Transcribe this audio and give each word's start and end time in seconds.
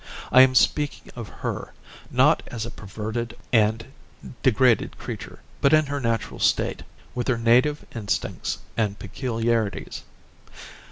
I 0.31 0.41
am 0.41 0.55
speaking 0.55 1.11
of 1.15 1.27
her, 1.29 1.73
not 2.09 2.41
as 2.47 2.65
a 2.65 2.71
perverted 2.71 3.37
and 3.53 3.85
degraded 4.41 4.97
creature, 4.97 5.41
but 5.61 5.73
in 5.73 5.85
her 5.85 5.99
natural 5.99 6.39
state, 6.39 6.81
with 7.13 7.27
her 7.27 7.37
native 7.37 7.85
instincts 7.93 8.57
and 8.75 8.97
peculiarities. 8.97 10.01